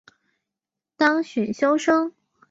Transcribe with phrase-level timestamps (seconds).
[0.97, 2.15] 当选修生